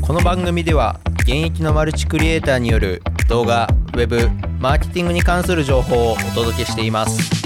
[0.00, 7.42] この番組では現役のマルチクリエイターによる動画ウェブマーケティングに関する情報をお届けしています。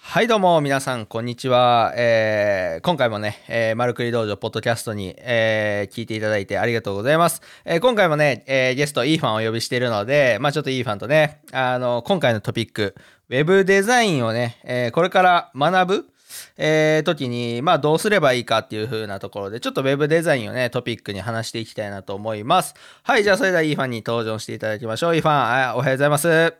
[0.00, 12.94] はいどうも皆さんこんにちは、えー、今回もね、えー、マルクリ道場ポッドキャストに、えー、聞いていただいてありがとうございます、えー、今回もね、えー、ゲストイーファンをお呼びしているのでまあちょっとイーファンとねあの今回のトピック
[13.28, 16.08] ウェブデザインをね、えー、これから学ぶ
[16.56, 22.74] えー、時に、まあ、どうすればいいかっていう風なところで、ちょっと Web デザインをね、トピックに話していきたいなと思います。
[23.02, 25.16] はい、じゃあそれではイーファンに登場していただきましょう。
[25.16, 26.28] イーファン、おはようございます。
[26.28, 26.52] おはよ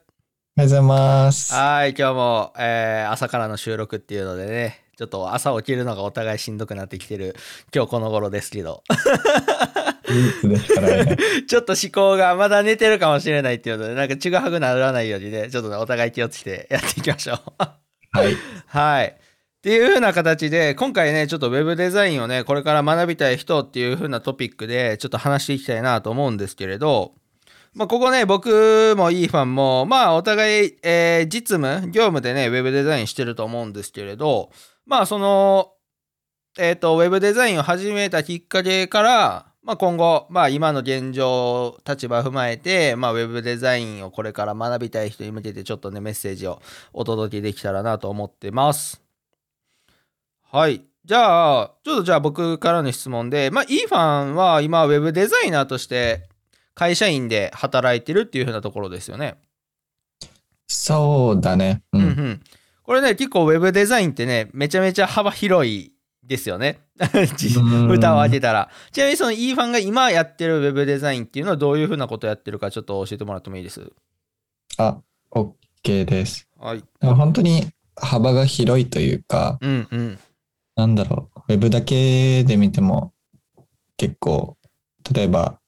[0.59, 1.55] うございます。
[1.55, 7.37] はい、今日も、えー、朝からの収録っていうのでね、ちょっと朝起きるのがお互いしんどくなってきてる
[7.73, 8.83] 今日この頃ですけど。
[11.47, 17.39] ちょっと思考がまだ寝てるかもしれないっていうので、なんかちぐはぐならないようにね、ちょっと、ね、お互い気をつけてやっていきましょう。
[18.11, 18.37] はい。
[18.67, 19.17] はい。
[19.59, 27.15] っていう風な形で、今回ね、ちょっと Web デザインをね、これから学びたい人っていう風なトピックで、ちょっと話していきたいなと思うんですけれど、
[27.75, 34.51] まあ、ここね、僕もいいファンも、まあ、お互い、えー、実務、業務でね、Web デザインしてると思うんですけれど、
[34.87, 35.73] まあ、その、
[36.57, 49.08] えっ、ー、と、Web デザインを始めたきっかけから、まあ、今後、まあ、今の現状、立場踏まえて、まあ、ウェブデザインをこれから学びたい人に向けて、ちょっとね、メッセージをお届けできたらなと思ってます。
[50.51, 50.83] はい。
[51.05, 56.29] じゃあ、ちょっとじゃあ僕からの質問で、まあ、イーファンは今、ウェブデザイナーとして
[56.75, 59.37] 会社員で働いてるっていう風なところですよね。
[60.67, 61.83] そうだね。
[61.93, 62.01] うん。
[62.01, 62.41] うんうん、
[62.83, 66.81] これね、結構ウェブデザインってね、めちゃめちゃ幅広いですよね。
[67.91, 68.69] 歌を上げたら。
[68.93, 73.91] ちなみにその E ファンが今やってるウェブデザインっていうのはどういうふうなことをやってるかちょっと教えてもらってもいいです？
[74.77, 74.99] あ、
[75.31, 76.47] OK です。
[76.59, 76.85] はい。
[77.01, 80.19] 本当に幅が広いというか、うんうん、
[80.79, 83.13] なんだろう、ウェブだけで見ても
[83.97, 84.57] 結構、
[85.13, 85.59] 例えば、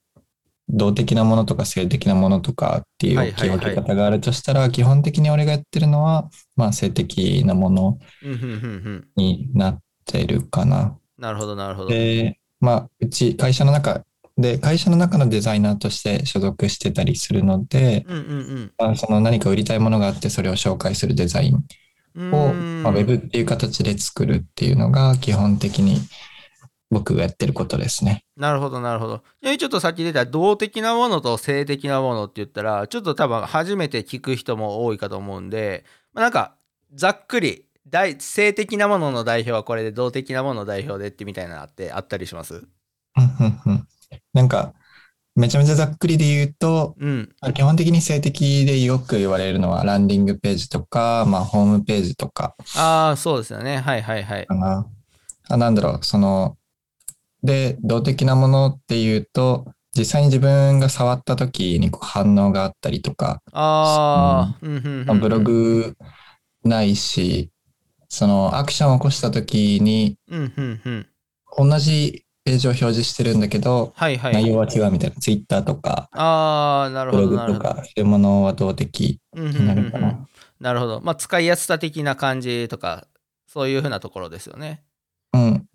[0.69, 7.99] 動的なものとか性的なものとかっていう分け方があるとしたら、基本的に俺がやってるのは、まあ、性的なもの
[9.17, 10.97] になってるかな。
[11.19, 11.89] なるほど、なるほど。
[11.89, 14.05] で、まあ、うち会社の中
[14.39, 18.27] で、会社の中のデザイナーとして所属してたりするので、うんうんう
[18.61, 21.65] んまあ、その何か売りたいものがあって、それを紹介するデザイン
[22.17, 26.01] を、まあ、ウェブっていう形で作るっていうのが基本的に
[26.91, 28.25] 僕がやってることですね。
[28.37, 29.23] なるほどなるほど。
[29.43, 36.57] ちょっとさっき出た動的なものと性的なものって言ったらちょっと多分初めて聞く人も多いかと思うんで、まあ、なんか
[36.93, 37.67] ざっくり
[38.19, 42.65] 性的なものの代表はこれで動的なものの代表でってみたいなのってあったりします？
[44.33, 44.75] なんか
[45.41, 52.55] めちゃめちゃざっくりで言うと、うん、基本的に性的でよく言われるのはランディングページとか、まあ、ホームページとか。
[52.77, 53.79] ああ、そうですよね。
[53.79, 54.47] はいはいはい。
[54.47, 54.87] かな。
[55.49, 56.59] あなんだろう、その、
[57.43, 65.97] で、動的なものっていうと、実際に自分が触った時にこう反応があったりとか、ああ、ブログ
[66.65, 67.51] ないし、
[68.09, 70.17] そのアクションを起こした時に、
[71.57, 80.27] 同じページを表示してるんだけど、はいはい、内容は違うみたいな、ツイッターとか、あなるほどブログとか、そういうものは動的になるかな。
[80.59, 81.01] なるほど。
[81.01, 83.07] まあ、使いやすさ的な感じとか、
[83.47, 84.83] そういうふうなところですよね。
[85.33, 85.69] うん。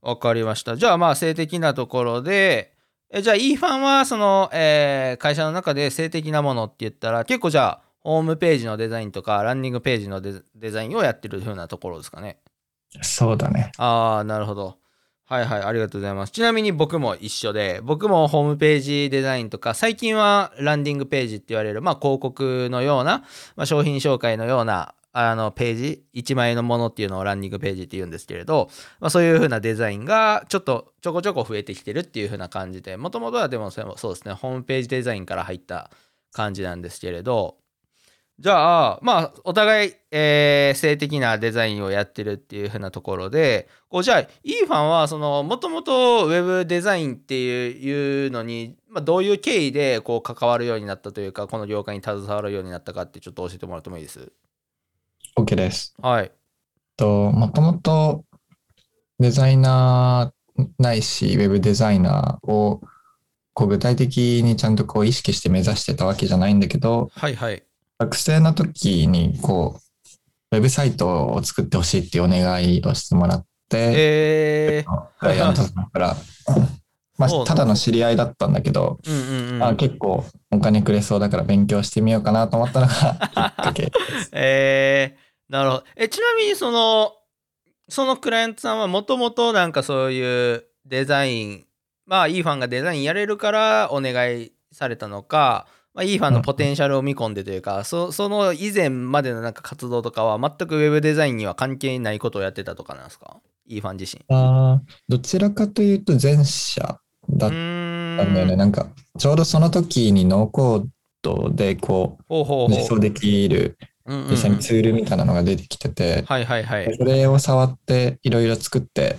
[0.00, 0.76] わかりました。
[0.76, 2.72] じゃあ、まあ、性的なところで、
[3.10, 12.38] えじゃあ、E ファンは、その、えー、会社の中で性的なものって言ったら、結構じゃあ、ホームページのデザインとか、ランニングページのデザインをやってるふうなところですかね。
[13.02, 13.72] そうだね。
[13.76, 14.79] ああ、なるほど。
[15.30, 16.32] はいはい、ありがとうございます。
[16.32, 23.22] ちなみに僕も一緒で、僕もホームページデザインとか、最近はランディングページって言われる、まあ広告のような、
[23.54, 35.92] まあ、商品紹介のような、あのページ、1枚のものっていうのをランディングページって言うんですけれど、まあ、そういう風なデザインがちょっとちょこちょこ増えてきてるっていう風な感じで、もともとはでもそうですね、ホームページデザインから入った
[36.32, 37.56] 感じなんですけれど、
[38.40, 54.32] じゃあ、まあ、お互い、えー、性的なデザインをやってるっていう風なところで、こう、じゃあ、イーファンは、その、もともとウェブデザインっていうのに、まあ、どういう経緯で、こう、関わるようになったというか、この業界に携わるようになったかって、ちょっと教えてもらってもいいです
[55.36, 55.94] ?OK です。
[56.00, 56.32] はい。
[56.96, 58.24] と、もともと、
[59.18, 62.80] デザイナーないし、ウェブデザイナーを、
[63.52, 67.62] こう、具体的にちゃんとこう、意識して目指してたわけじゃないんだけど、はいはい。
[68.00, 69.78] 学生の時に、こ
[70.52, 76.16] う、ウェブサイトを作ってほしいっていうお願いをしてもらって、えー、クライアントさんから、
[77.18, 83.92] まあ、ただの知り合いだったんだけど、うんうんうん、あ結構お金くれそうだから勉強してみようかなと思ったのがきっかけ
[84.32, 85.16] え
[85.50, 85.84] ー、なるほど。
[85.96, 87.12] え、ちなみにその、
[87.90, 91.66] そのクライアントさんはもともとなんかそういうデザイン
[92.06, 103.38] まあイーファンがデザインやれるからお願いされたのか、まあ、イーファンのポテンシャルを見込んでというか、そその以前までのなんか活動とかは全くウェブデザインには関係ないことをやってたとかなんですか？
[103.66, 104.24] イーファン自身。
[104.28, 108.56] あどちらかというと前者だったんだよね。
[108.56, 108.86] なんか
[109.18, 110.86] ちょうどその時にノーコー
[111.22, 112.34] ドでこう
[112.68, 113.76] 実装できる
[114.06, 116.96] 実際にツールみたいなのが出てきてて、はいはいはい。
[116.96, 119.18] それを触っていろいろ作って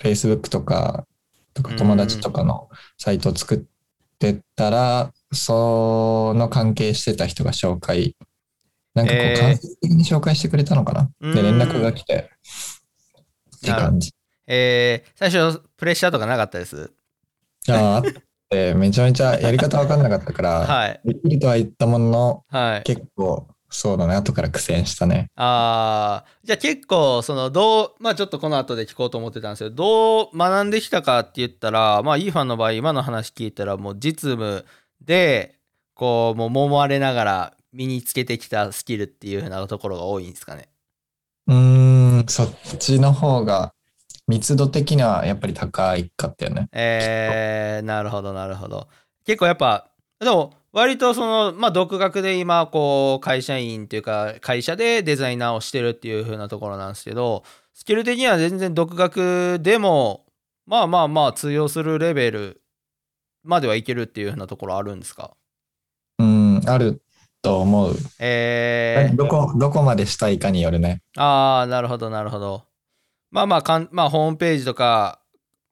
[0.00, 1.06] Facebook とか
[1.54, 2.68] とか友達とかの
[2.98, 3.60] サイトを作っ
[4.18, 8.16] てたら、その関係してた人が紹介、
[8.94, 12.30] なんかこう間接的に紹介してくれたのかな、えー、で、連絡が来て、
[13.56, 14.12] って感じ。
[14.46, 16.90] えー、最初、プレッシャーとかなかったです？
[17.68, 18.02] ああっ
[18.48, 24.16] て、めちゃめちゃやり方わかんなかったから、はい、できるとは言ったものの、はい、結構そうだね。
[24.16, 25.30] 後から苦戦したね。
[25.36, 34.64] ああ、じゃあ結構、その、どう、まあちょっとこの後で聞こうと思ってたんですけど、どう学んできたかって言ったら、まあイーファンの場合、今の話聞いたら、もう実務
[35.00, 35.56] で、
[35.94, 40.68] こう、もう揉まれながら身につけてきたスキルっていうふうなところが多いんですかね。
[41.46, 43.72] うーん、そっちの方が、
[44.26, 46.68] 密度的にはやっぱり高いかったよね。
[46.72, 48.88] えー、なるほど、なるほど。
[49.26, 57.42] 結構やっぱ、でも、割とその、まあ、独学で今、こう、会社員っていうか、会社でデザイナーをしてるっていう風なところなんですけど、
[57.74, 60.26] スキル的には全然独学でも、
[60.66, 62.62] まあまあまあ通用するレベル
[63.42, 65.32] まではいけるっていう風なところあるんですか？
[66.18, 67.02] うん、ある
[67.42, 67.94] と思う。
[68.18, 71.02] えー、どこ、どこまでしたいかによるね。
[71.16, 72.64] ああ、なるほど、なるほど。
[73.30, 75.20] まあまあかん、まあ、ホームページとか、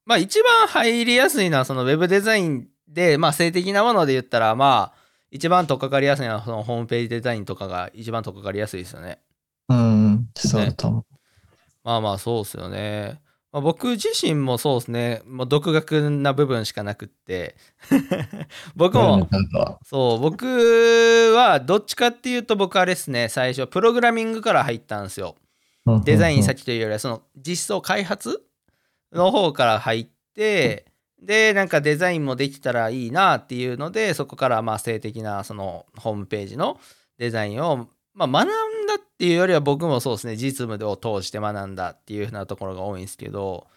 [0.07, 4.99] まあ一番入りやすいのはそのウェブデザインで、まあ、性的なもので言ったら、まあ、
[5.31, 9.19] 一番とっかかりやすいのは、そのホームページデザインとかが一番とっかかりやすいですよね。
[9.69, 11.01] うん、そうだと思う。
[11.01, 11.19] ね、
[11.85, 13.21] まあまあ、そうですよね。
[13.51, 17.57] まあ、僕自身もそうですね、もう独学な部分しかなくって。
[18.77, 19.29] 僕も、
[19.85, 20.45] そう、僕
[21.35, 25.37] はどっちかっていうと、僕あれですね、最初、プログラミングから入ったんですよ。
[26.05, 28.43] デザイン先というよりは、その実装開発
[29.13, 30.85] の方から入って、
[31.21, 36.79] でなんかデザインもできたらいいなっていうのでそこからまあ性的なそのホームページの
[37.19, 43.69] デザインを、まあ、学んだっていうよりは僕もそうですね実務を通して学んだっていうふうなところが多いんですけど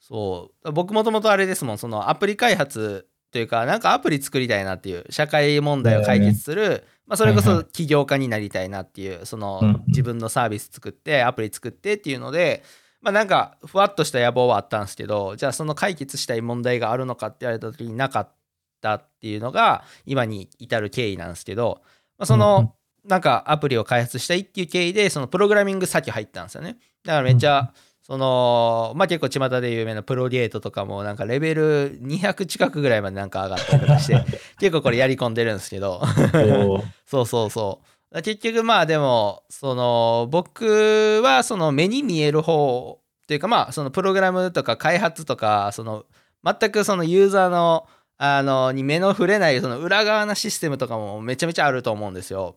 [0.00, 12.62] そう僕もともとあれですもんそのアプリ開発というかなんかアプリ作りたいなっていう社会問題を解決する、まあ、それこそ起業家になりたいなっていうその自分のサービス作ってアプリ作ってっていうので
[13.02, 18.32] まあなんかふわっとした野望はあったんですけどじゃあその解決したい問題があるのかって言われた時になかっ
[18.80, 21.82] たっていうのが今に至る経緯なんですけど、
[22.18, 22.74] まあ、その
[23.04, 26.78] なんかアプリを開発したいっていう経緯でそのプログラミング先入ったんですよね。
[27.04, 34.24] だからめっちゃそのまあ結構巷で有名なプロゲートとかもなんかレベル200近くぐらいまでなんか上がったりとかして
[34.58, 36.02] 結構これやり込んでるんですけど。
[37.06, 37.80] そうそうそ
[38.12, 38.22] う。
[38.22, 46.04] 結局まあでもその僕はその目に見える方というかまあそのプログラムとか開発とかその
[46.44, 47.86] 全くそのユーザーの
[48.18, 52.56] あのに目の触れないその裏側のシステムとかもめちゃめちゃあると思うんですよ。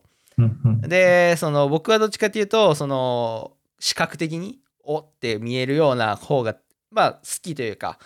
[0.88, 6.56] でその僕はどっちかっていうとその視覚的におって見えるような方が
[6.90, 7.98] まあ好きというか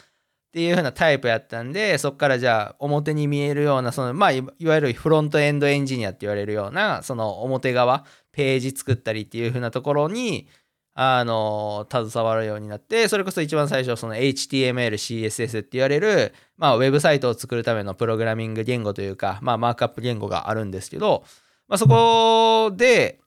[0.48, 10.48] っていう風なタイプやったんでそこからじゃあ表に見えるようなそのまあいわゆるフロントエンドエンジニアって言われるようなその表側ページ作ったりっていう風なところに
[10.94, 21.24] あの携わるようになってそれこそ一番最初その HTML CSS って言われるまあウェブサイトを作るためのプログラミング言語というかまあマークアップ言語があるんですけど、
[21.68, 23.20] まあ、そこで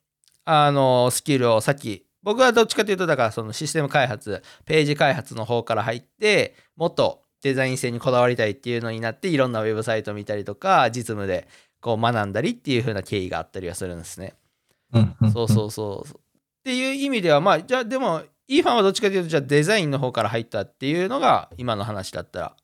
[0.45, 11.47] あのスキルをさっき僕はどっちかというとだからそのシステム開発ページ開発の方から入ってもっとデザイン性にこだわりたいっていうのになっていろんなウェブサイト見たりとか実務で
[11.79, 14.35] こう学んだりっていう風な経緯があったりはするんですね。
[15.33, 16.19] そうそうそうっ
[16.63, 22.55] ていう意味ではまあじゃあでもイーファンはどっちかというとじゃあデザインの方から入ったっていうのが今の話だったら。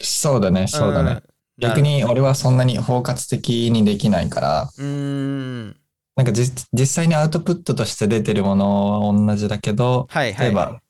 [0.00, 1.22] そうだねそうだね。
[1.58, 4.70] うん、逆に俺はそんなに包括的にできないから。
[4.78, 5.76] うん
[6.14, 10.80] なんか実際にアウトプットとして出てるものは同じだけど、はいはい、例えば、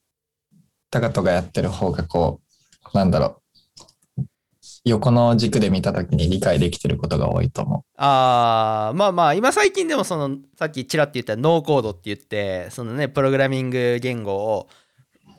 [0.90, 2.40] タカトがやってる方がこ
[2.92, 3.40] う、なんだろ
[4.18, 4.22] う、
[4.84, 7.82] 横の軸で見た時に理解できてることが多いと思う。
[7.96, 14.68] ああ、まあまあ、今最近でもその、さっきちらっと言ったノーコードって言って、そのね、プログラミング言語を、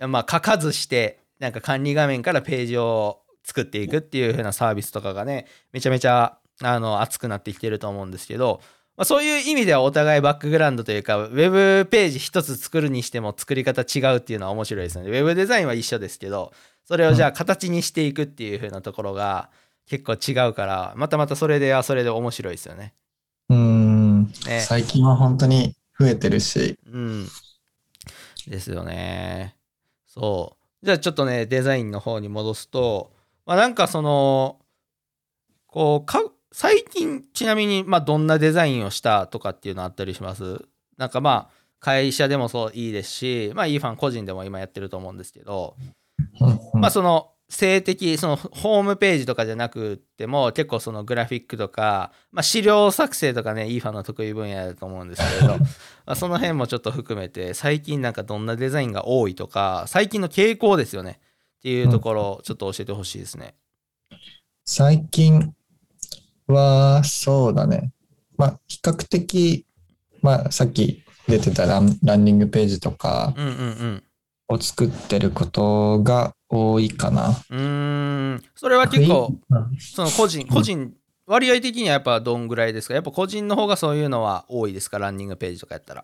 [0.08, 8.62] まあ、書かずして、なんか管理画面からページを作っていくっていう風なサービスとかがね、めちゃめちゃ、あの、熱くなってきてると思うんですけど、
[8.95, 15.09] まあ、そういう意味ではお互いバックグラウンドというか、ウェブページ一つ作るにしても作り方違うっていうのは面白いですよね。
[15.09, 16.53] ウェブデザインは一緒ですけど、
[16.85, 19.50] それをじゃあ形にしていくっていう風なところが
[19.88, 22.93] 結構違うから、またまたそれではそれで面白いですよね。
[23.50, 26.77] うん、ね、最近は本当に増えてるし。
[26.85, 27.27] うん。
[28.47, 29.55] ですよね。
[30.05, 30.85] そう。
[30.85, 33.12] じゃあちょっとね、デザインの方に戻すと、
[33.45, 34.59] まあなんかその、
[35.67, 36.21] こう、か
[36.51, 40.63] 最近ちなみに、まあ、どんなデザインをしたとかっていうのあったりします？
[40.97, 45.75] なんかまあ会社でもそういいですしまあいいファン個人でも今やってると思うんですけど
[46.75, 55.57] まあその性的そのホームページとかじゃなくても結構そのグラフィックとか、まあ、資料作成とかねいいファンの得意分野だと思うんですけれど
[56.05, 61.19] まあその辺もちょっと含めて最近なんかどんなデザインが多いとか最近の傾向ですよね
[61.63, 63.55] っていうところをちょっと教えてほしいですね。
[64.65, 65.53] 最近
[66.48, 67.93] は、そうだね。
[68.36, 69.65] まあ、比較的、
[70.22, 73.34] まあ、さっき出てたランランニングページとか
[74.50, 77.41] を作ってることが多いかな。
[77.50, 79.34] うん、それは結構、
[79.79, 80.93] その個人、個人、
[81.25, 82.93] 割合的にはやっぱどんぐらいですか？
[82.93, 85.00] やっぱ個人の方がそういうのは多いですか？
[85.00, 86.03] ランニングページとかやったら。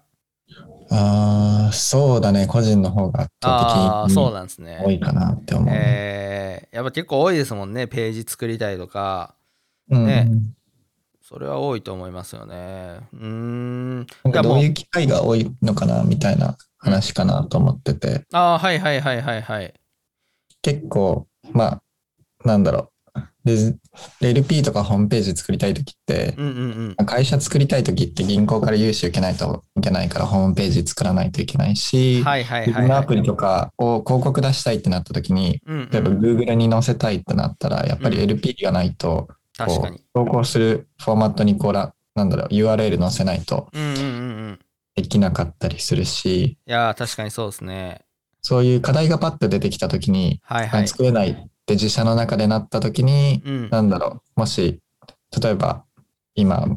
[0.91, 2.47] ああ、そうだね。
[2.47, 5.67] 個人の方が圧倒的に多いかなって思う。
[5.71, 7.87] えー、やっぱ結構多いですもんね。
[7.87, 9.35] ページ作りたいとか。
[9.87, 10.55] ね、うん、
[11.21, 13.01] それは多いと思いますよね。
[13.13, 13.97] うん。
[13.97, 18.25] なんかどういう機会が多いのかなみたいな話かなと思ってて。
[18.33, 19.73] ああ、はいはいはいはいはい。
[20.61, 21.81] 結構、まあ、
[22.45, 22.98] なんだろう。
[23.55, 23.75] で、
[24.21, 39.27] LP とかホームページ作りたいときって、うんうんうん、会社作りたいときって銀行から融資受けないといけないからホームページ作らないといけないし、はいはいはい、自分のアプリとかを広告出したいってなったときに、うんうん、例えば Google に載せたいってなったら、やっぱり LP がないと。
[40.13, 43.67] 投稿するフォーマットにこうら、なんだろう、URL 載せないと
[44.95, 48.01] できなかったりするし、いや確かにそうですね。
[48.41, 54.79] そういう課題がパッと出てきたときに、はいはい、作れないって自社の中でなったときに、うん、なんだろう、もし、
[55.39, 55.85] 例えば
[56.33, 56.67] 今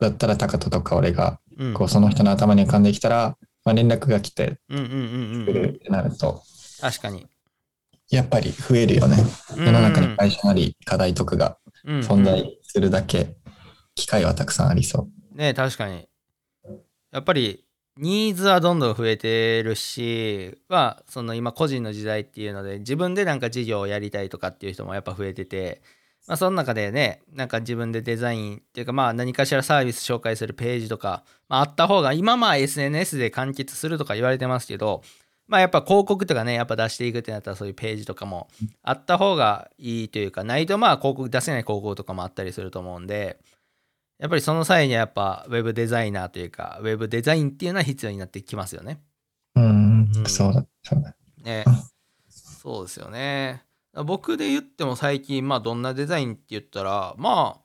[0.00, 1.38] だったら高田とか俺が、
[1.74, 4.82] こうその人の頭に浮かんできたら、まあ、連絡が来て作
[5.52, 6.42] るってなると、
[6.80, 7.26] 確かに。
[8.10, 9.16] やっぱり増えるよね。
[9.56, 13.36] 世の中に会社なり課題とかが存在するだけ
[13.94, 15.36] 機会はたくさんありそう。
[15.36, 16.08] ね確かに。
[17.10, 17.64] やっぱり
[17.98, 25.82] ニーズはどんどん増えてるし、まあ、その今個人の時代っていうので自分でなんか事業をやりたいとかっていう人もやっぱ増えてて、
[26.26, 35.02] まあ、その中でねなんか自分でデザインっていうかまあ何かしらサービス紹介するページとか、まあ、あった方が今まあ SNS で完結するとか言われてますけど
[35.52, 38.48] まあやっぱ広告とかね、やっぱ出していくってなったらそういうページとかも
[38.82, 43.38] あった方がいいというか、ないとまあ広告出せない広告とかもあったりすると思うんで、
[44.22, 49.00] やっぱりその際にはやっぱウェブデザイナーというか、ウェブデザインっていうのは必要になってきますよね。
[49.56, 51.16] うん、うん、そうだ、そうだ。
[51.42, 51.64] ね、
[52.28, 53.64] そうですよね。
[54.04, 57.60] 僕で言っても最近、まあどんなデザインって言ったら、まあ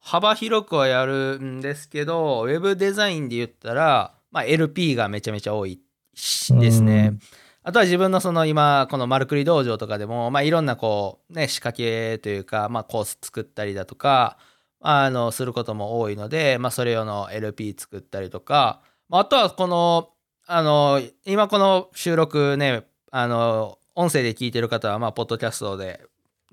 [0.00, 5.80] 幅広くはやるんですけど、ウェブデザインで言ったら、まあ LP がめちゃめちゃ多い
[6.12, 7.14] ですね。
[7.62, 14.36] あとは自分のその今この丸くり道場とかでも、まあ、いろんなこうね仕掛けというか、まあ、コース作ったりだとか
[14.82, 20.10] あのすることも多いので、まあ、それ用の LP 作ったりとかあとはこの
[20.46, 26.00] あの今この収録ねあの音声で聞いてる方はまあポッドキャストで、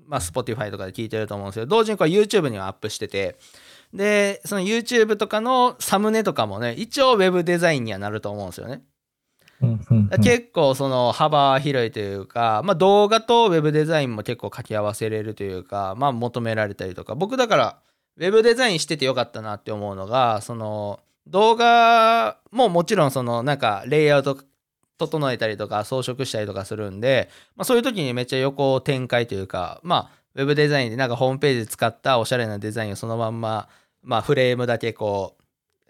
[0.06, 3.36] まあ、Spotify とかで聞いてると思うんですけど同時にこれ YouTube にはアップしてて
[3.92, 8.82] でその YouTube とかのサムネとかもね一応 Web デザインにはなると思うんですよね。
[10.22, 17.78] 結構その幅広いというか、まあ、動画とウェブデザインも結構掛け合わせれるというか、まあ、求められたりとか僕だから
[18.20, 24.38] ウェブデザインしててよかったなって思うのがその動画ももちろんそのなんかレイアウト
[24.98, 33.70] 整えたりとか装飾したりとかするんで、まあ、そういう時にめっちゃ横展開というかまあウェブデザインでなんかホームページ使ったおしゃれなデザインをそのまんま、
[34.02, 35.38] まあ、フレームだけこ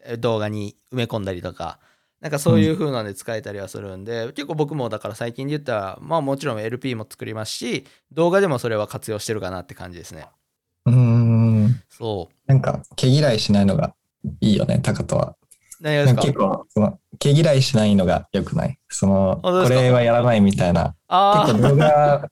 [0.08, 1.80] う動画に埋め込んだりとか
[2.20, 10.28] なんかそういう風なんで使えたりはするんで、うん、結構僕もだから最近で言ったらまあもちろん LP も作りますし動画でもそれは活用してるかなって感じですね。
[11.90, 12.34] そう。
[12.46, 13.94] なんか毛嫌いしないのが
[14.40, 15.36] いいよねタカとは。
[15.80, 18.78] 何結構その毛嫌いしないのがよくない？
[18.88, 20.94] そのこれはやらないみたいな。
[21.08, 22.28] 結構動画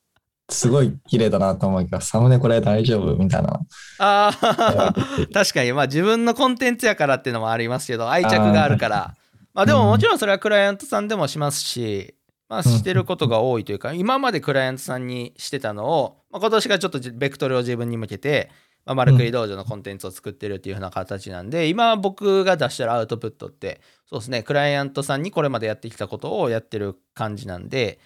[0.50, 3.60] すごい綺麗だなと思うけど、サムネこれ大丈夫みたいな。
[3.98, 4.94] ああ、
[5.32, 9.14] 確かに、まあ自分のコンテンツやからっていうのもありますけど、愛着があるから、
[9.54, 12.14] まあでももちろんそれはクライアントさんでもしますし、
[12.48, 18.50] まあしてることが多いというか、今までクライアントさんにしてたのを、まあ、今年がちょっとベクトルを自分に向けて、
[18.88, 27.98] まあ、丸くり道場のコンテンツを作ってるっていう風な形なんで、今僕が出してるアウトプットってそうですねクライアントさんにこれまでやってきたことをやってる感じなんで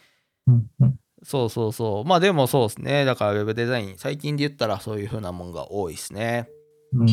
[1.23, 2.05] そうそうそう。
[2.05, 3.05] まあでもそうですね。
[3.05, 6.49] だからウェブデザイン最近で言ったらそういう風なもんが多いですね。
[6.93, 7.09] うん。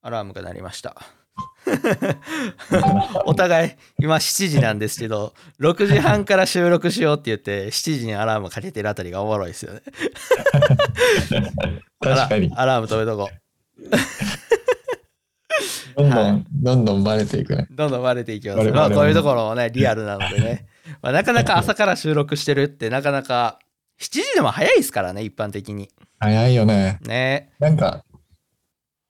[0.00, 1.17] アラームが鳴りました
[3.26, 9.82] お互い今7時なんですけど6時半から収録しようって言って7時にアラームかけてるあたりがおもろいですよね。
[12.00, 12.52] 確かに。
[12.54, 13.28] アラーム止めとこ
[15.96, 17.66] どんどはん、どんどんバレていくね。
[17.70, 18.70] うどんどんバレていきます。
[18.70, 20.66] まあこういうところもねリアルなのでね、
[21.02, 23.58] まあ、なかなか朝から収録してるってなかなか
[24.00, 25.88] 7時でも早いですからね一般的に。
[26.20, 26.98] 早いよね。
[27.02, 27.50] ね。
[27.58, 28.04] なんか、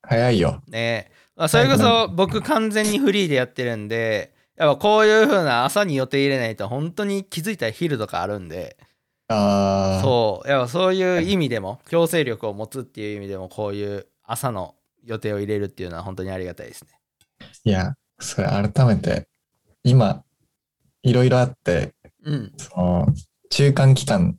[0.02, 0.62] 早いよ。
[0.68, 8.76] ねまあ、それこそ僕完全にフリーでやってるんでやっぱこういう風な朝に予定入れないと本当に気づいたら昼とかあるんで。
[9.28, 10.02] ああ。
[10.02, 10.48] そう。
[10.48, 16.90] やっぱそういう意味でも強制力を持つっていう意味でもこういう朝の予定を入れるっていうのは本当にありがたいですね。
[17.62, 19.28] いや、それ改めて、
[19.84, 20.24] 今、
[21.04, 22.52] いろいろあって、うん。
[22.56, 23.06] その、
[23.50, 24.38] 中間期間、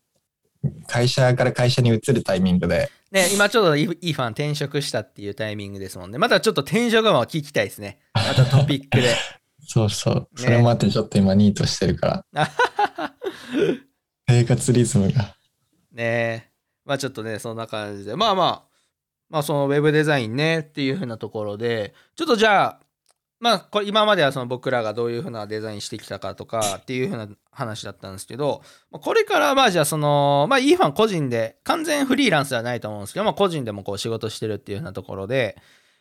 [0.88, 6.18] 会社から会社に移るタイミングで、ね今ちょっとイーファン転職したっていうタイミングですもんね。
[6.18, 8.00] またちょっと転職も聞きたいですね。
[8.14, 9.16] またトピックで。
[9.66, 12.52] そうそう、それもあってちょっと今ニートしてるから、
[14.28, 15.36] 生活リズムが。
[15.92, 16.52] ね。
[16.86, 18.16] まあちょっとねそんな感じで。
[18.16, 18.70] まあまあ。
[19.30, 21.94] まあそのウェブデザインねっていう風なところで。
[22.16, 22.80] ちょっとじゃあ
[23.40, 35.58] まあこれ今まではその僕らがどういう風なデザインしてきたかとかっていう風な話だったんですけどまあこれからまあじゃあそのまあイーファン個人で完全フリーランスではないと思うんですけどまあ個人でもこう仕事してるっていう風なところで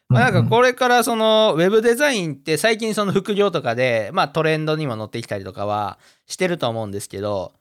[0.09, 7.53] まあなんかこれからそのウェブデザインって最近その副業とかでまあトレンドにも乗ってきたりとかはしてると思うんですけど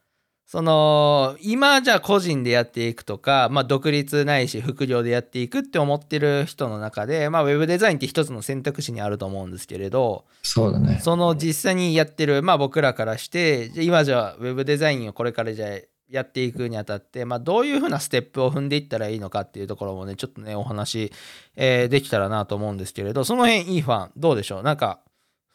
[0.47, 11.01] その今じゃあ個人でやっていくとか、まあ、独立ないし副業でやっていくって思ってる人の中で、まあ、ウェブデザインって一つの選択肢にあると思うんですけれどそうだね。
[11.03, 15.69] その実際にやってる、まあ、僕らからして今じゃあウェブデザインをこれからじゃあ
[16.09, 21.11] やっていくにあたって、まあ、どういうふうなステップを踏んでいったらいいのかっていうところもねちょっとねお話、
[21.57, 24.63] えーできたらなと思うんですけれどその辺いいファンどうでしょう？
[24.63, 25.01] なんか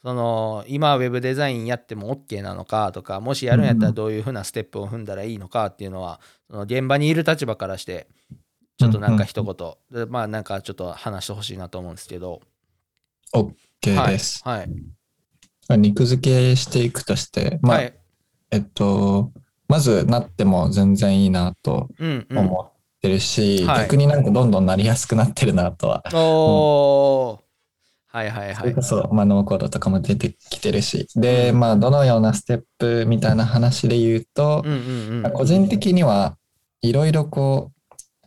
[0.05, 8.09] その今ウェブデザインやっても OK なのかとかもしやるんやったらどういうふうなステップを踏んだらいいのかっていうのはその現場にいる立場からして
[8.83, 12.41] ちょっとなんか一言、でまあなんかちょっと話してほしいなと思うんですけど。
[13.33, 14.43] OK はいです。
[14.45, 15.79] はい。
[15.79, 17.95] 肉付けしていくとして、まあ、はい。
[18.51, 19.31] えっと、
[19.69, 22.39] まずなっても全然いいなとうんうん。
[22.39, 23.83] 思ってるし、はい。
[23.83, 26.03] 逆になんかどんどんなりやすくなってるなとは。
[26.13, 27.42] おー
[28.13, 31.09] はいはいはいそれこそ、まあ、ノーコードとかも出てきてるし。
[31.17, 34.77] で、まあ、どのようなステップみたいな話で言うとう、んう
[35.23, 36.37] んうん個人的には
[36.83, 37.73] いろいろこ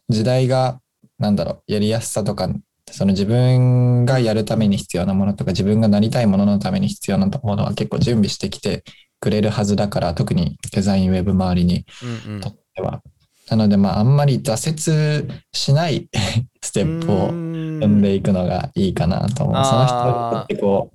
[0.09, 0.79] う、時代が、
[1.19, 2.49] なんだろう、やりやすさとか、
[2.89, 8.83] その自分がやるために必要なものとか、自分がなりたいもののために必要なものは結構準備してきて
[9.19, 11.85] くれるはずだから、特にデザインウェブ周りに
[12.25, 13.03] うんうんとっては。
[13.49, 16.09] なので、まあ、あんまり挫折しない
[16.61, 19.65] ステップを踏んでいくのがいいかなと思う。
[19.65, 20.91] その人にとってこ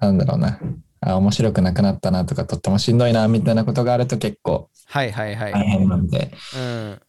[0.00, 0.58] う、なんだろうな、
[1.00, 7.00] あ面白くなくなったなとか、とってもしんどいなみたいなことがあると結構はいはいはい、大変なんで、うん。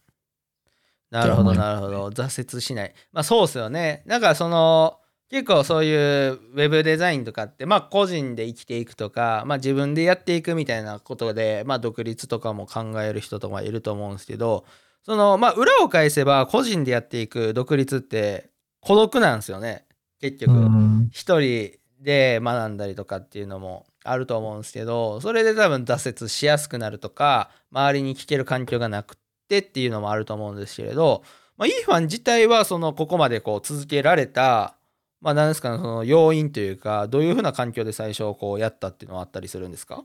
[1.10, 2.08] なるほどなるほど。
[2.08, 2.94] 挫折しない。
[3.12, 4.02] まあそうっすよね。
[4.06, 4.98] なんかその
[5.32, 14.66] 結構そういうウェブデザインとかってまあ個人で生きていくとかまあ自分でやっていくみたいなことでまあ独立とかも考える人とかいると思うんですけど
[15.04, 19.86] そのまあ裏を返せば個人でやっていく独立って孤独なんですよね
[20.20, 20.52] 結局。
[20.52, 29.16] うん一人で学んだりとかっていうのもあると思うんですけどそれで多分挫折しやすくなるとか周りに聞ける環境がなく
[29.48, 31.22] てっていうのもあると思うんですけれど、
[31.56, 34.74] まあ、イーファン自体はそのここまでこう続けられた
[35.22, 40.02] まあ何ですかねその要因というかどういうふうな環境で最初こうやったっていうのはあったりするんですか？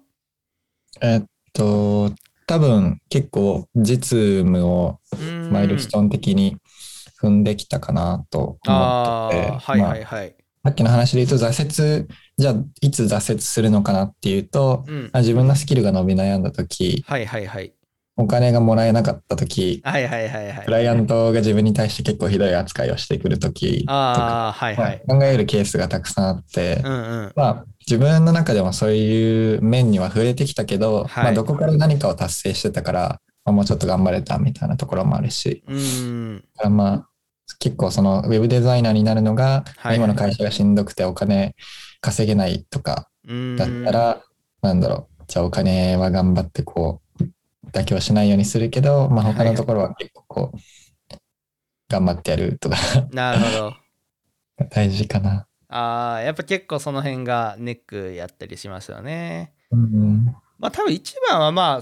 [1.02, 2.12] えっと、
[2.46, 5.00] 多分結構実務を
[5.52, 6.58] マイルストーン的に
[7.20, 10.04] 踏んできたかなと思あってて、あはいまあはい。
[10.04, 17.74] はい、さっきの話で言うと挫折、じゃあいつ挫折するのかなっていうと、うん、あ自分のスキルが伸び悩んだ時、はいはいはい
[18.18, 20.66] お金がもらえなかった時、はいはいはいはい。
[20.66, 26.96] クライアントが自分に対して結構ひどい扱いをしてくる時とか、ああはいまあはい考えるケースがたくさんあって、うんう
[27.28, 27.34] ん。
[27.36, 31.24] まあ、自分の中でもそういう面には触れてきたけど、はい。
[31.26, 37.08] まあ、どこから何かを達成してたから、まあ、もうちょっと頑張れたみたいなところもあるし、うんだからまあ、
[37.60, 41.56] 結構そのウェブデザイナーになるのが、はい今の会社がしんどくてお金
[42.02, 44.24] 稼げないとかうんだったら、
[44.62, 47.07] なんだろう、じゃあお金は頑張ってこう、
[47.72, 50.58] 妥協しないようにするけど、まあ、他のところは結構こう、
[51.90, 52.78] 頑張ってやるとか
[53.12, 53.74] なるほど。
[54.72, 55.48] 大事かな。
[55.70, 59.54] ああ、やっぱ結構その辺がネックやったりしますよね。
[59.72, 60.26] うん。
[60.58, 61.82] まあ多分一番はま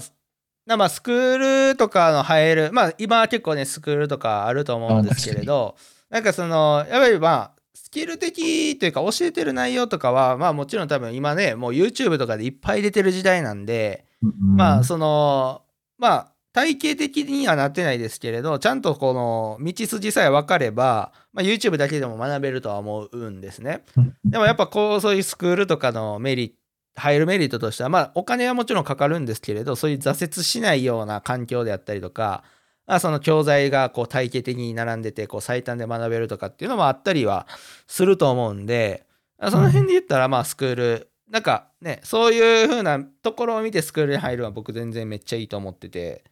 [0.66, 5.76] なまあスクールとかの入る、まあ今は結構ね、スクールとかあると思うんですけれど、
[6.10, 15.62] なんかその、やっぱりまあ、スキル的というか教えてる内容とかは、まあもちろん多分今ね、もう YouTube とかでいっぱい出てる時代なんで、まあその、
[15.98, 23.84] まあ体系的にはなってないですけれど、ちゃんとこの道筋さえ分かれば、まあ、YouTube だけでも学べるとは思うんですね。
[24.24, 26.56] でもやっぱこう、そういうスクールとかのメリット、
[26.98, 32.42] 入るメリットとしては、まあお金はもちろんかかるんですけれど、そういう挫折しないような環境であったりとか、
[32.86, 37.46] まあ、その教材がこう体系的に並んでて、こう最短で学べるとかっていうのもあったりは
[37.86, 39.04] すると思うんで、
[39.50, 46.24] その辺で言ったら、まあスクール、なんかね、そういう風なところを見てスクールに入るのは僕全然めっちゃいいと思ってて、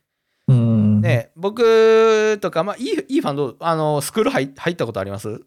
[0.47, 1.01] うん。
[1.01, 5.41] ね、僕とか、まあ、いいいいファンどうあの、スクール入入ったことあります？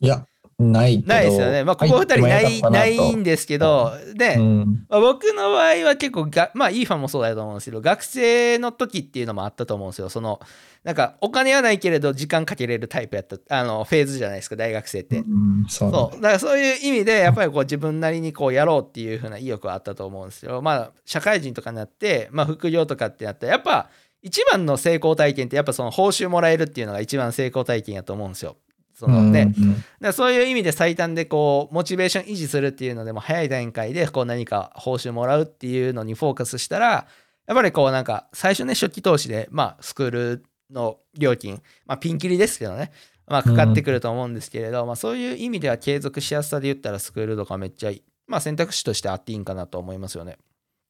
[0.00, 0.26] いや、
[0.58, 1.02] ない。
[1.04, 1.64] ないですよね。
[1.64, 4.86] まあ、ここ二人ない、ないんですけど、で、うん。
[4.88, 10.08] まあ、僕の場合は結構が、まあ、いいファンもそうだと思うんですけど、学生の時っていうのもあったと思うんですよ。
[10.08, 10.40] その、
[10.82, 15.18] なんか、お金はないけれど、時間かけれるタイプやった、あの、フェーズじゃないですか、大学生って。
[15.18, 16.20] うんそうだねそう。
[16.22, 23.90] だからそういう意味で、やっぱりこう自分なりにこうやろうっていう風な意欲はあったと思うんですけど、まあ、社会人とかになって、まあ、副業とかってなったら、やっぱ、
[24.22, 28.56] 一番の成功体験って、やっぱその報酬もらえるっていうのが一番成功体験やと思うんですよ。
[28.98, 29.54] そのね、
[30.00, 37.06] うんそういう意味で最短でこうモチベーション維持するっていうのでも早い段階でこう何か報酬もらうっていうのにフォーカスしたら
[37.46, 42.90] やっぱりこうなんか最初ね初期投資でまあスクールの料金まあピンキリですけどね
[43.26, 50.38] まあかかってくると思うんですけれど、まあそういう意味では継続しやすさで言ったらスクールとかめっちゃいいまあ選択肢としてあっていいんかなと思いますよね。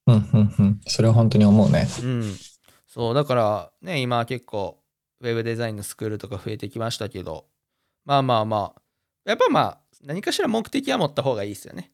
[0.06, 0.80] うんうんうん。
[0.86, 1.86] それは本当に思うね。
[2.02, 2.34] うん。
[2.86, 4.78] そう、だからね、今結構、
[5.20, 7.46] ウェブデザインのスクールとか増えてきましたけど、
[8.06, 8.82] まあまあまあ、
[9.28, 11.90] やっぱまあ、何かしら目的は持った方がいいですよね。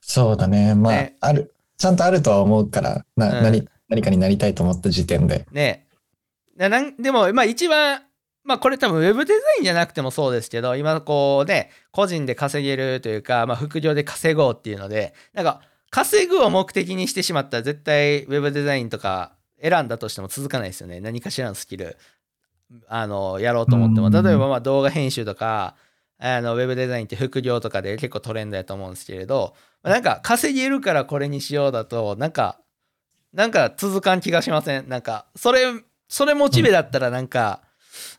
[0.00, 0.74] そうだね。
[0.74, 1.54] まあ、ねある。
[1.78, 5.46] ちゃんとあるとは思うから、な、うん何、何かになりたいと思った時点で。
[5.50, 5.86] ね
[6.58, 6.68] え。
[6.68, 8.02] なんでも、まあ一番、
[8.44, 19.32] まあこれ多分ウェブデザインじゃなくてもそうですけど、今こうね、個人で稼げるというか、まあ副業で稼ごうっていうので、なんか稼ぐを目的にしてしまったら絶対ウェブデザインとか
[19.62, 21.00] 選んだとしても続かないですよね。
[21.00, 21.96] 何かしらのスキル、
[22.88, 24.06] あの、やろうと思っても。
[24.06, 25.76] うん例えばまあ動画編集とか、
[26.18, 32.60] あのウェブデザインって副業とかで結構トレンドやと思うんですけれど、まあなんか稼げるからこれにしようだと、なんか、
[33.32, 34.88] なんか続かん気がしません？
[34.88, 35.66] なんか、それ、
[36.08, 37.62] それモチベだったらなんか、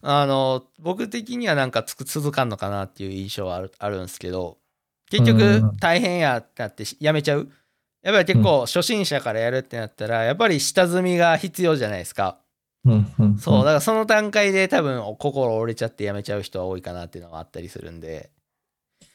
[0.01, 4.57] あの、僕的にはなんかつく続かんのかなっていう印象はあるあるんですけど、
[5.09, 7.49] 結う局ん大変やってなってしやめちゃう？
[8.01, 12.39] やっぱり結構初心者からやるってなったら、やっぱり下積みが必要じゃないですか。
[12.85, 13.37] うんうん。
[13.37, 18.31] そう、だからその段階で多分心折れちゃってやめちゃう人は多いかなっていうのがあったりするんで。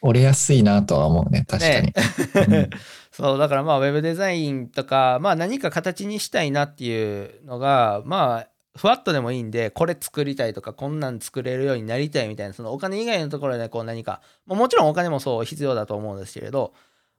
[0.02, 1.44] 折れやすいなとは思うね。
[1.48, 1.92] 確かに。
[2.56, 2.70] うん
[3.16, 16.74] そう、だからまあ、ウェブデザインとか、まあ何か形にしたいなっていうのが、まあ、ふわっとでもいいんで、これ作りたいとか、こんなん作れるようになりたいみたいな、そのお金以外のところでこう何か、まあもちろんお金もそう必要だと思うんですけれど、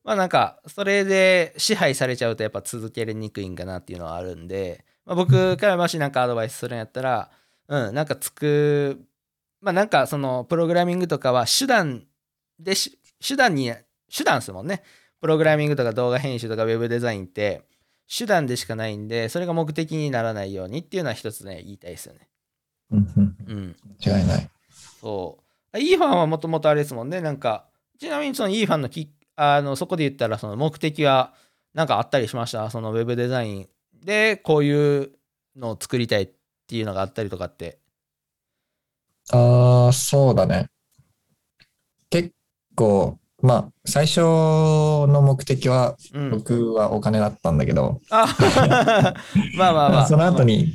[0.08, 7.30] まあなんか、それで支配されちゃうとやっぱ続けにくいんかなっていうのはあるんで、まあ、僕からもしなんかアドバイスするんやったら、
[7.67, 9.02] うん、なんかつく、
[9.60, 12.06] まあなんかそのプログラミングとかは手段
[12.58, 13.74] でし、手段に、
[14.10, 14.82] 手段ですもんね。
[15.20, 17.63] プログラミングとか動画編集とかウェブデザインって
[18.08, 22.30] 手段でしかないんで、それが目的にならないようにっていうのは一つね、言いたいですよね。
[22.91, 24.50] うん違いない。
[25.02, 25.38] そ
[25.74, 25.80] う。
[25.80, 27.20] いいファンはもともとあれですもんね。
[27.20, 27.65] なんか、
[28.00, 31.34] ちなみにそのいいファンのき、あの、そこで言ったらその目的は
[31.73, 32.69] なんかあったりしました？
[32.71, 33.67] そのウェブデザイン
[34.04, 35.12] でこういう
[35.56, 36.30] のを作りたいっ
[36.67, 37.78] ていうのがあったりとかって。
[39.32, 40.69] ああ、そうだね。
[42.10, 42.32] 結
[42.76, 46.30] 構、まあ、最初の目的は、うん。
[46.32, 48.26] 僕はお金だったんだけど、あ
[49.58, 50.08] まあまあまあ。
[50.08, 50.73] その後に、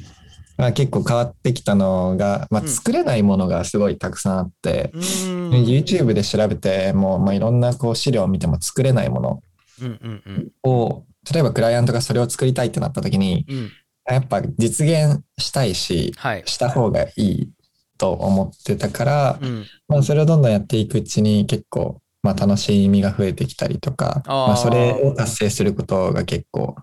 [0.62, 5.51] まあ、結構変わってきたのが、まあ、うん作れないものがすごいたくさんあって、うーん。
[5.66, 9.42] YouTube で調べても、まあ、いろんなこう資料を見ても作れないもの
[9.81, 10.53] うんうんうん。
[10.62, 13.72] を、例えばクライアントがそれを作りたいってなった時に、うん。
[14.09, 16.44] やっぱ実現したいし、はい。
[16.46, 17.51] した方がいい
[17.98, 19.66] と思ってたから、うん。
[19.88, 26.77] まあ、それをどんどんやっていくうちに結構、まあ、楽しみが増えてきたりとか、まあ、それを達成することが結構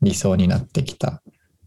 [0.00, 1.22] 理想になってきた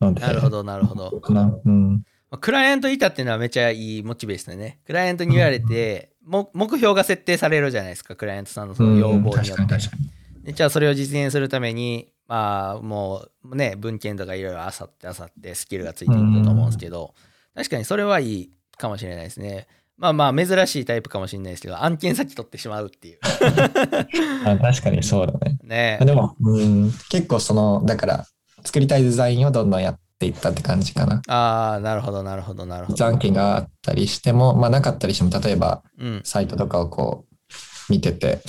[0.07, 0.21] ので。
[0.21, 1.21] なるほど、なるほど。
[1.65, 1.93] うん。
[2.31, 4.79] まあクライアントいたっていうのはめっちゃいいモチベですね。
[4.85, 9.75] クライアントに言われて、も目標が設定されるじゃないですか、クライアントさんのその要望によ確かにって。
[9.75, 10.43] 確かに。
[10.45, 17.15] でじゃあそれを実現するために、まあもうね、文献とかいろいろあさってあさってスキルがついていったと思うんですけど、
[17.55, 19.67] 確かにそれはいいかもしれないですね。
[19.97, 23.19] まあまあ珍しいタイプかもしれないですけど、案件先取ってしまうっていう。
[24.45, 25.59] あ確かにそうだね。
[25.63, 28.25] ねでも、うん、結構その、だから、
[28.63, 31.21] 作りたいデザインをどんどんやっていったって感じかな。
[31.27, 33.05] ああ、なるほど、なるほど、なるほど。
[33.05, 36.21] 案件があったりしても、まあなかったりしても、例えばうん。
[36.23, 38.41] サイトとかをこう見てて、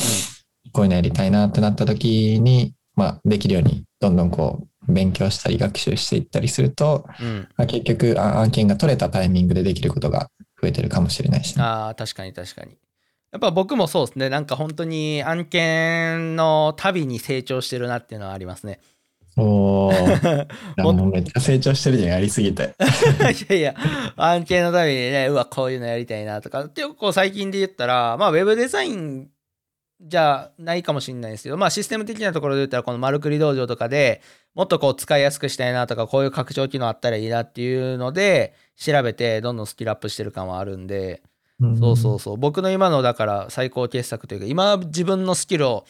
[0.72, 7.48] こういうのやりたいなってなった時に、まあできるようにどんどんこう勉強したり学習していったりすると、うん。
[7.56, 10.28] まあ、結局あ案件が取れたタイミングでできることが
[10.60, 12.76] 増えてるかもしれないしね、ああ、確かに確かに。
[13.32, 14.28] やっぱ僕もそうですね。
[14.28, 18.80] なんか本当に案件の旅に成長してるなっていうのはありますね。
[19.40, 19.92] おお。
[20.82, 22.74] もうめっちゃ成長してるじゃん、やりすぎて。
[23.50, 23.74] いやいや、
[24.16, 29.28] 案件のためにね、うわ、こういうのやりたいなとか、ってこう最近で言ったら、まあ、ウェブデザイン
[30.00, 34.20] じゃないかもしれないですけど、まあ、システム的なところで言ったら、この丸くり道場とかで
[34.54, 41.22] もっとこう使いやすくしたいなとか、こういう拡張機能あったらいいなっていうので、調べて、どんどんスキルアップしてる感はあるんで、
[41.78, 42.36] そうそうそう。
[42.38, 45.84] 僕の今のだから最高傑作というか、今自分のスキルを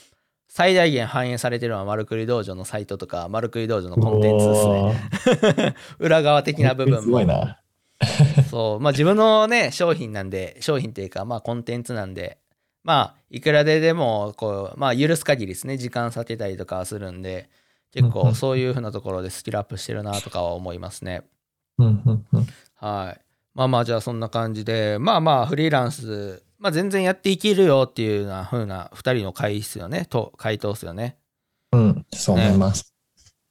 [0.50, 5.64] 最大限反映されてるのは丸くり道場のサイトとか、丸くり道場のコンテンツですね。
[5.64, 5.76] ね。
[6.00, 7.02] 裏側的な部分も。
[7.02, 7.60] すごいな。
[8.50, 12.38] そう、まあ自分のね、商品なんで、商品っていうか、まあコンテンツなんで、
[12.82, 17.48] まあいくらででも、こう、まあ許す限りですね、時間避けたりとかはするんで、
[17.92, 21.22] 結構そういうふうなところでスキルアップしてるなとかは思いますね。
[22.74, 23.29] はい。
[23.54, 31.16] まあまあじゃあそんな感じで、まあまあフリーランス、まあ全然やっていけるよっていうような風な2人の回ですよね、と回答ですよね。
[31.72, 32.94] うん、そう思います。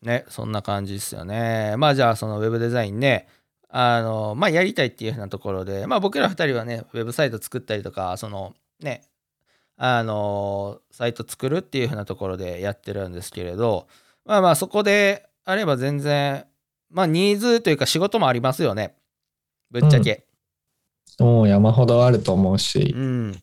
[0.02, 1.76] ね、そんな感じですよね。
[1.78, 3.28] まあじゃあそのウェブデザインね、
[3.70, 9.04] あの、まあやりたいっていうふうなところで、まあ僕ら二人はね、ウェブサイト作ったりとか、そのね、
[9.78, 13.88] あの、サイト作るっていうふうなところでやってるんですけれど、
[14.26, 16.46] まあまあそこであれば全然、
[16.90, 18.96] まあニーズというか仕事もありますよね。
[19.71, 20.25] ぶっちゃけ。
[21.19, 23.39] もう山ほどあると思うしう、ん。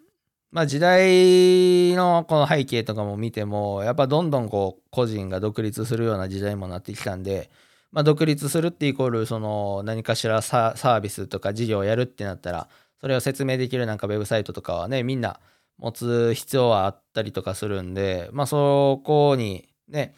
[0.50, 7.50] まあ時代のこの背景とかも見ても、やっぱどんどんこう個人が独立するような時代もなってきたんで、
[7.92, 12.68] まあ独立するってイコールその何かしらササービスとか事業をやるってなったら、
[13.00, 15.40] それを説明できるなんかウェブサイトとかはね、みんな
[15.78, 20.14] 持つ必要はあったりとかするんで、まあそこにね、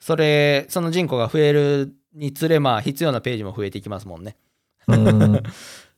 [0.00, 4.36] それ、その人口が増えるにつれ、まあ必要なページも増えていきますもんね。
[4.88, 5.42] うん、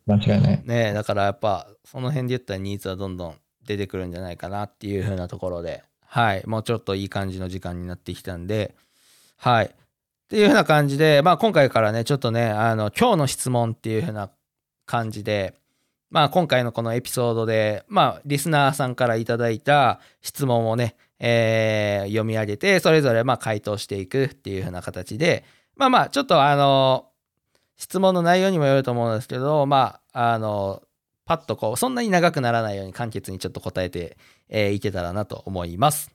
[0.06, 0.62] 間違いない。
[0.64, 5.84] ねだからやっぱその辺で言ったらニーズはどんどん出てくるんじゃないかなっていう風なところで。
[6.06, 6.42] はい。
[6.46, 8.74] もうちょっといい感じの時間になってきたんで。
[9.36, 9.66] はい。
[9.66, 9.70] っ
[10.28, 14.30] ていう風な感じでまあ今回からねちょっとねあの今日の質問っていう風な
[14.84, 15.54] 感じで
[16.10, 25.44] まあ今回のこのエピソードでまあリスナーさんからいただいた質問をね、えー読み上げてそれぞれまあ回答していくっていう風な形で
[25.76, 27.07] まあまあちょっとあの
[27.78, 30.82] 質問の内容にもよると思うんですけど、まあ、あの、
[31.24, 36.10] パッとこう、そんなに長くならないように簡潔にちょっと答えて、えーいけたらなと思います。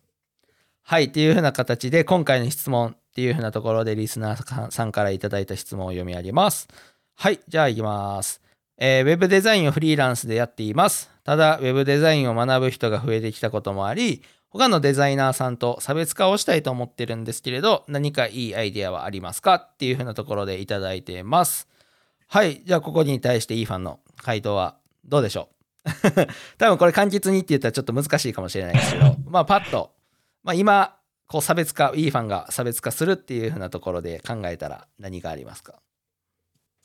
[0.82, 6.68] はい、っていうふうな形で、今回の質問っていうふうなところで、リスナーさんからいただいた質問を読み上げます。
[7.16, 8.42] はい、じゃあ行きます。
[8.78, 11.10] えーウェブデザインをフリーランスでやっています。
[11.24, 14.24] ただ、ウェブデザインを学ぶ人が増えてきたこともあり、
[14.54, 21.68] 他のデザイナーさんと差別化をしたいと思ってるんですけれど、何かいいアイデアはありますかっていうふうなところでいただいてます。
[22.28, 25.50] はい、じゃあここに対していいファンの回答はどうでしょ
[25.86, 25.90] う？
[26.60, 29.92] 多分これ簡潔にって言ったらちょっと難しいかもしれないですけど、 まあパッと、
[30.44, 35.82] まあ今、こう差別化、いいファンが差別化するっていうふうなところで考えたら何がありますか？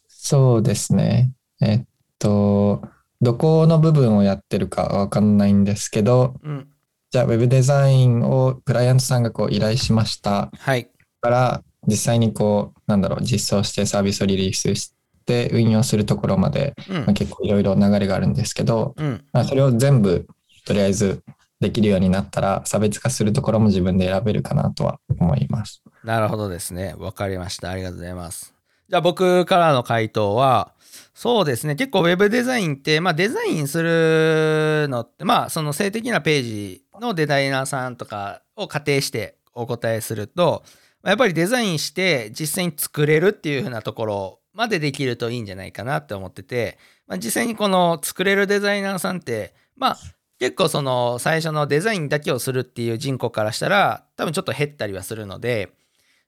[0.08, 1.32] そうですね。
[1.60, 1.84] えっ
[2.18, 2.82] と、
[3.20, 6.68] どこの部分をやってるかわかんないんですけど、うん。
[7.10, 10.90] じゃあ、ウェブデザインをクライアントさんがこう依頼しましたはい。
[11.20, 14.92] から、実際にこう、なんだろう、実装してサービスをリリースし
[15.24, 17.12] て運用するところまで、うんまあ、。
[17.14, 19.24] 結構いろいろ流れがあるんですけど、うん。
[19.32, 20.26] まあ、それを全部
[20.66, 21.22] とりあえず
[21.60, 25.82] できるようになったら、差別化するところも自分で選べるかなとは思います。
[26.04, 26.94] なるほどですね。
[26.98, 27.70] わかりました。
[27.70, 28.54] ありがとうございます。
[28.88, 30.72] じゃあ僕からの回答は、
[31.14, 31.74] そうですね。
[31.74, 40.62] 結構ウェブデザインって、まあデザインするのって、まあその性的なページのデザイナーさんとかを仮定してお答えすると、
[41.04, 49.98] やっぱりデザインして実際に作れるっていう風なところまでできるといいんじゃないかなって思ってて、まあ、実際にこの作れるデザイナーさんって、まあ
[50.38, 55.72] 結構その最初のデザインだけをするっていう人口からしたら多分ちょっと減ったりはするので、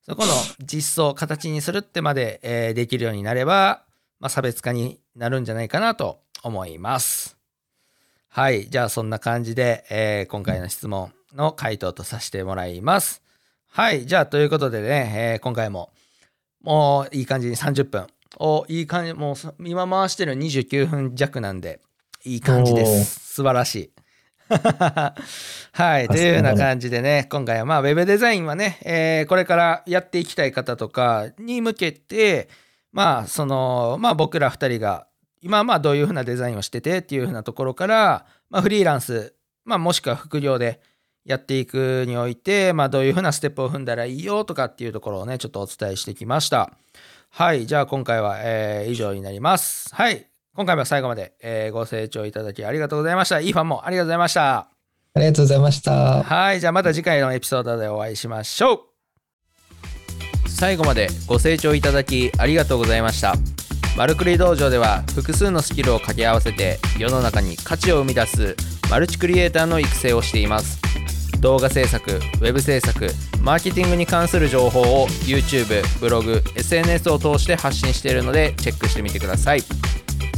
[0.03, 3.85] そこの実装、形にするってまで、えーできるようになれば、
[4.19, 7.40] まあ、差別化になるんじゃないかなと思います。
[8.31, 8.71] はい。
[8.71, 13.23] じゃあそんな感じで、えー今回の質問の回答とさせてもらいます。
[13.69, 14.07] はい。
[14.07, 15.91] じゃあということでね、えー今回も
[16.63, 18.07] もういい感じに30分
[18.39, 21.81] おいい感じもう今回してる29分弱なんで
[22.25, 23.91] いい感じです素晴らしい
[25.73, 32.49] はいというような感じでね今回はまあウェブデザインはね、えー、これからやっていきたい方とかに向けて
[32.93, 35.07] まあそのまあ僕ら2人が
[35.43, 40.81] 今まあどういうふうなデザインをしててっていうふうなところから、まあ、フリーランス、まあ、もしくは副業で
[41.25, 46.73] やっていくにおいて、まあ、どういうふうなステップを踏んだらいいよとかっていうところをねちょっとお伝えしてきました。
[47.31, 49.95] はいじゃあ今回は、えー、以上になります。
[49.95, 53.41] はい今回も最後まで、えー、ご清聴いただきありがとうございました。
[53.41, 54.57] いいファンもありがとうございました。
[54.59, 54.69] あ
[55.17, 56.23] りがとうございました。
[56.23, 58.91] はいじゃあまた次回のエピソードでお会いしましょう。
[60.61, 63.35] 最後までご清聴いただきありがとうございました
[63.97, 68.57] マルクリ道場では複数のスキルを掛け合わせて世の中に価値を生み出す
[68.91, 70.81] マルチクリエイターの育成をしています
[71.41, 73.09] 動画制作、ウェブ制作、
[73.41, 79.63] マーケティングに関する情報を YouTube、ブログ、SNS を通して発信しているのでチェックしてみてください。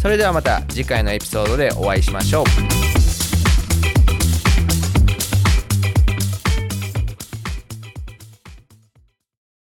[0.00, 2.81] それではまた次回のエピソードでお会いしましょう。